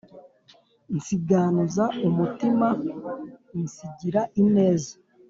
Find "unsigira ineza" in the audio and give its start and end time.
3.55-4.93